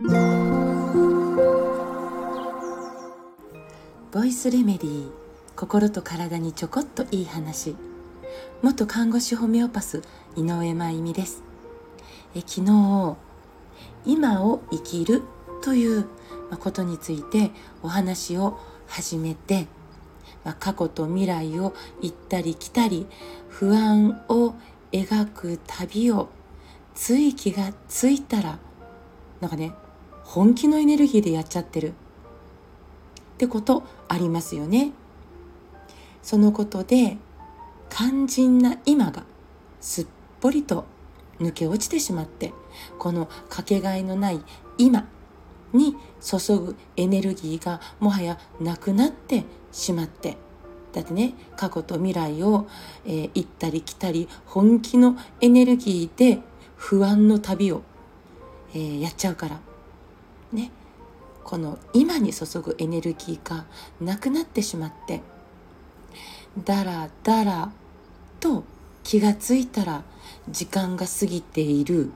[0.00, 0.06] ボ
[4.24, 5.10] イスレメディー
[5.56, 7.74] 心と体にちょこっといい話。
[8.62, 10.04] 元看護師ホメオパス
[10.36, 11.42] 井上真由美です。
[12.36, 13.16] え昨日
[14.06, 15.24] 今を生きる
[15.62, 16.06] という
[16.60, 17.50] ことについて
[17.82, 18.56] お話を
[18.86, 19.66] 始めて
[20.60, 23.08] 過去と未来を行ったり来たり
[23.48, 24.54] 不安を
[24.92, 26.28] 描く旅を
[26.94, 28.60] つい気がついたら
[29.40, 29.72] なんかね
[30.28, 31.92] 本気のエネルギーでやっちゃってるっ
[33.38, 34.92] てことありますよね。
[36.22, 37.16] そのことで
[37.88, 39.24] 肝心な今が
[39.80, 40.06] すっ
[40.40, 40.84] ぽりと
[41.40, 42.52] 抜け落ちてしまって
[42.98, 44.42] このかけがえのない
[44.76, 45.08] 今
[45.72, 50.36] に注ぐエネルギーがもはやなくなってしまって
[50.92, 52.68] だってね過去と未来を、
[53.06, 56.40] えー、行ったり来たり本気のエネルギーで
[56.76, 57.80] 不安の旅を、
[58.74, 59.60] えー、やっちゃうから
[60.52, 60.70] ね
[61.44, 63.64] この今に注ぐエネルギーが
[64.00, 65.22] なくなってしまって
[66.64, 67.72] だらだら
[68.40, 68.64] と
[69.02, 70.02] 気がついたら
[70.50, 72.10] 時間が過ぎている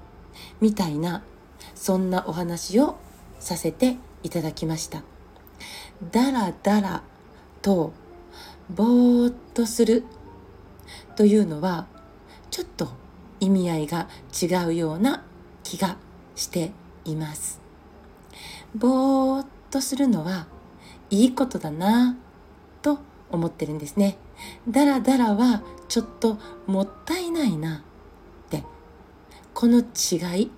[0.61, 1.23] みたいな
[1.75, 2.99] そんなお話を
[3.39, 5.03] させていただきました。
[6.11, 7.03] だらだら
[7.61, 7.93] と
[8.69, 10.05] ぼーっとする
[11.17, 11.87] というのは
[12.51, 12.89] ちょっと
[13.41, 14.09] 意味合いが
[14.41, 15.25] 違うような
[15.63, 15.97] 気が
[16.35, 16.73] して
[17.05, 17.62] います。
[18.75, 20.47] ぼーっとするのは
[21.11, 22.17] いいことだな
[22.81, 22.99] と
[23.31, 24.19] 思ってるんですね。
[24.69, 27.81] だらだらはちょっともったいないなっ
[28.51, 28.65] て。
[29.55, 30.51] この違い、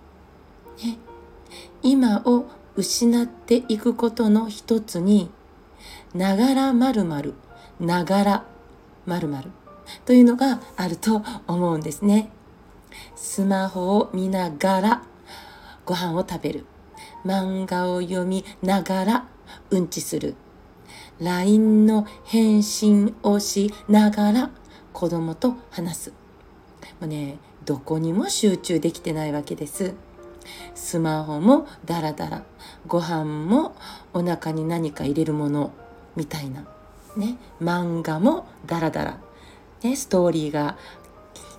[0.85, 0.99] ね、
[1.83, 5.31] 今を失っていくことの一つに
[6.15, 7.35] ながらまるまる
[7.81, 8.45] ながら
[9.07, 9.51] まるまる
[10.05, 12.31] というのがあると思うんですね。
[13.17, 15.03] スマホを見ながら
[15.85, 16.67] ご飯を食べる。
[17.25, 19.29] 漫画を読みながら
[19.71, 20.35] うんちする
[21.21, 24.51] LINE の返信をしながら
[24.93, 26.11] 子供と話す。
[26.11, 26.15] も
[27.03, 29.95] うね、どこにも集中できてないわけです。
[30.75, 32.43] スマホもダラダラ、
[32.87, 33.75] ご飯も
[34.13, 35.73] お腹に何か入れるもの
[36.17, 36.67] みたいな。
[37.17, 39.19] ね、漫画もダラダラ。
[39.83, 40.77] ね、ストーリーが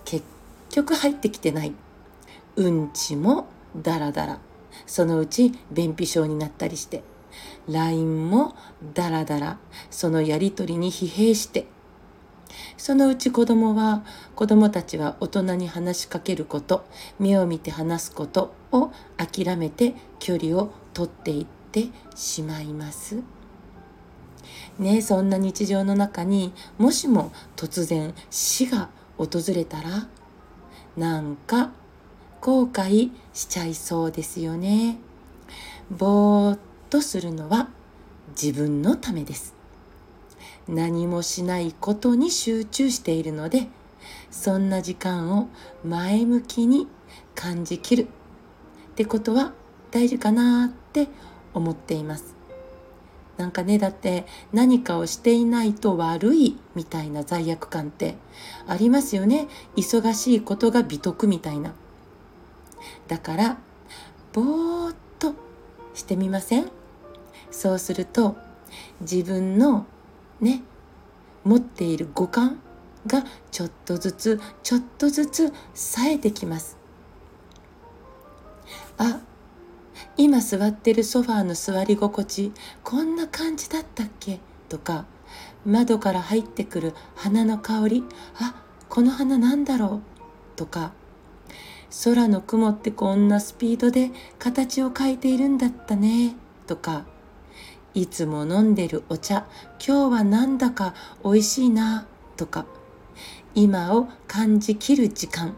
[0.03, 0.25] 結
[0.69, 1.73] 局入ってきてない。
[2.57, 4.39] うんちもダラダラ。
[4.85, 7.03] そのうち便秘症になったりして。
[7.67, 8.55] LINE も
[8.93, 9.57] ダラダラ
[9.89, 11.67] そのやり取りに疲弊して
[12.77, 14.03] そのうち子供は
[14.35, 16.85] 子供たちは大人に話しかけること
[17.19, 23.21] 目を見て話すことを諦めて距離を取っていってしまいます。
[24.77, 30.07] ねそんな日常の中にもしも突然死が訪れたら
[30.97, 31.71] なんか
[32.45, 35.00] 後悔しちゃいそうですよね。
[35.89, 36.59] ぼーっ
[36.91, 37.69] とするのは
[38.39, 39.56] 自分のためです。
[40.67, 43.67] 何もしないことに集中しているので、
[44.29, 45.50] そんな時間を
[45.84, 46.88] 前向きに
[47.34, 48.07] 感じきるっ
[48.94, 49.51] てことは
[49.89, 51.07] 大事かなって
[51.55, 52.35] 思っています。
[53.38, 58.17] なんかね、だって何かをしていないと悪いみたいな罪悪感って
[58.67, 59.47] ありますよね。
[59.75, 61.73] 忙しいことが美徳みたいな。
[63.07, 63.57] だから、
[64.34, 65.34] ぼーっと
[65.94, 66.69] してみません？
[67.51, 68.35] そうすると
[69.01, 69.85] 自分の
[70.41, 70.62] ね
[71.44, 72.59] 持っている五感
[73.07, 76.78] がちょっとずつちょっとずつ冴えてきます。
[78.97, 79.22] あ
[80.17, 82.52] 今座ってるソファーの座り心地
[82.84, 84.40] こんな感じだったっけ？
[84.67, 85.06] とか
[85.66, 88.03] 窓から入ってくる花の香り
[88.40, 90.02] あこの花なんだろ
[90.56, 90.57] う？
[90.57, 90.91] とか
[92.03, 96.35] 空の雲ってこんなスピードで形を変えているんだったね。
[96.67, 97.06] とか
[97.94, 99.45] いつも飲んでるお茶
[99.85, 102.05] 今日はなんだか美味しいな。
[102.35, 102.66] とか
[103.53, 105.55] 今を感じきる時間、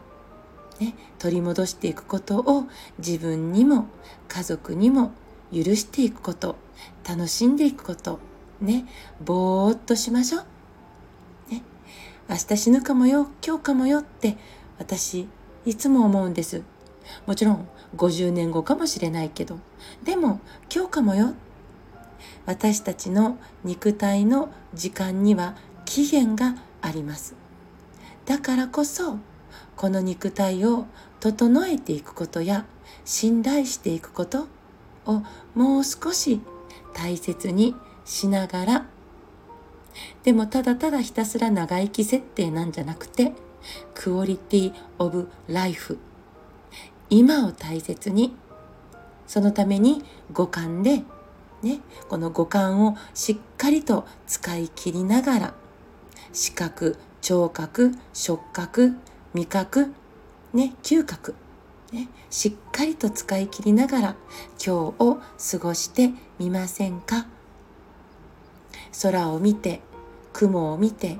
[0.78, 2.64] ね、取り戻していくことを
[2.98, 3.88] 自分にも
[4.28, 5.10] 家族にも
[5.52, 6.54] 許していくこと
[7.08, 8.20] 楽しんでいくこと。
[8.60, 8.86] ね
[9.24, 10.44] ぼーっとしましょう、
[11.52, 11.62] ね、
[12.28, 14.36] 明日死ぬかもよ今日かもよって
[14.78, 15.28] 私
[15.68, 16.62] いつも思うんです。
[17.26, 19.58] もちろん50年後かもしれないけど。
[20.02, 20.40] でも
[20.74, 21.34] 今日かもよ。
[22.46, 27.34] 私たちの肉体の時間には期限があります。
[28.24, 29.18] だからこそ
[29.76, 30.86] この肉体を
[31.20, 32.64] 整えていくことや
[33.04, 34.48] 信頼していくこと
[35.04, 35.22] を
[35.54, 36.40] もう少し
[36.94, 37.74] 大切に
[38.06, 38.86] しながら。
[40.22, 43.34] でもただただひたすら長生き設定なんじゃなくて
[43.94, 45.98] クオリティオブライフ
[47.10, 48.34] 今を大切に
[49.26, 51.02] そのために五感で
[51.62, 55.54] ね、この五感をしっかりと使い切りながら
[56.32, 58.94] 視覚聴覚触覚
[59.34, 59.92] 味覚
[60.52, 61.34] ね嗅覚
[61.90, 64.16] ね、しっかりと使い切りながら
[64.64, 65.18] 今日を
[65.50, 67.26] 過ごしてみませんか？
[69.02, 69.80] 空を見て
[70.34, 71.18] 雲を見て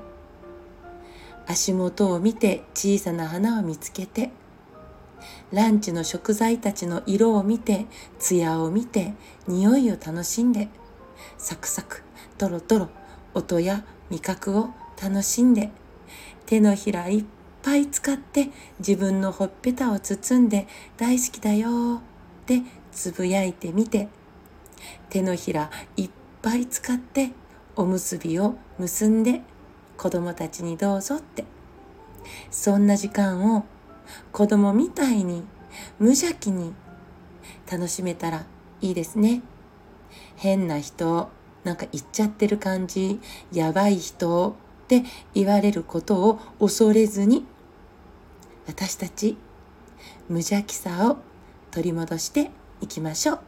[1.49, 4.29] 足元を見て小さな花を見つけて
[5.51, 7.87] ランチの食材たちの色を見て
[8.19, 9.13] 艶を見て
[9.47, 10.67] 匂いを楽しんで
[11.39, 12.03] サクサク
[12.37, 12.89] トロトロ
[13.33, 14.69] 音や味覚を
[15.01, 15.71] 楽しんで
[16.45, 17.25] 手のひらいっ
[17.63, 20.67] ぱい使って自分のほっぺたを包んで
[20.97, 22.01] 大好きだよ
[22.43, 22.61] って
[22.91, 24.07] つぶやいてみて
[25.09, 26.09] 手のひらいっ
[26.43, 27.31] ぱい使って
[27.75, 29.41] おむすびを結んで
[29.99, 31.43] 子供たちにどうぞって。
[32.49, 33.65] そんな時間を
[34.31, 35.43] 子供みたいに
[35.99, 36.73] 無邪気に
[37.69, 38.45] 楽しめたら
[38.79, 39.41] いいですね。
[40.37, 41.27] 変な人
[41.65, 43.19] なんか言っちゃってる感じ
[43.51, 45.03] やばい人って
[45.33, 47.45] 言われることを恐れずに
[48.67, 49.37] 私たち
[50.29, 51.17] 無邪気さを
[51.71, 53.39] 取り戻していきましょう。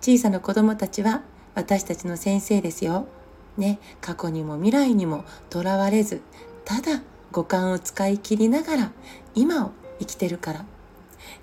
[0.00, 1.22] 小さな子供たちは
[1.56, 3.08] 私たちの先生ですよ。
[3.56, 6.22] ね、過去にも未来にもとらわれず
[6.64, 7.02] ただ
[7.32, 8.92] 五感を使い切りながら
[9.34, 10.64] 今を生きてるから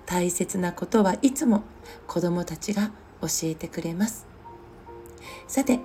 [0.06, 1.62] 大切なことはいつも
[2.06, 2.90] 子供たちが
[3.20, 4.26] 教えてくれます
[5.46, 5.80] さて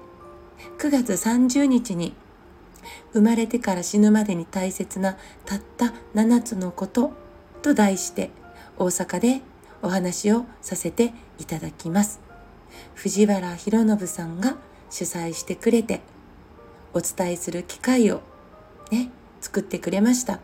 [0.80, 2.14] 9月30日に
[3.14, 7.14] 生まれてから死ぬまでに大切なたった7つのこと
[7.62, 8.32] と題して
[8.78, 9.42] 大阪で
[9.82, 12.22] お話をさせていただきます。
[12.96, 14.56] 藤原博信さんが
[14.94, 16.02] 主催してくれて
[16.94, 18.22] お伝えする機会を
[18.92, 19.10] ね、
[19.42, 20.40] 作ってくれました。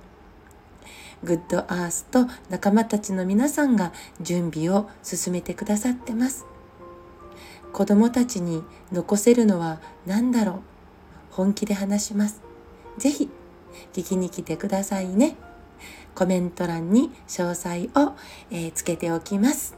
[1.24, 6.48] グッドアースと仲間たちの皆さんが準備を進めてくださってます。
[7.72, 10.60] 子供たちに残せるのは何だろう？
[11.30, 12.42] 本気で話します。
[12.98, 13.30] ぜひ
[13.94, 15.36] 聞きに来てくださいね。
[16.16, 18.16] コメント欄に詳細を、
[18.50, 19.78] えー、つけておきます。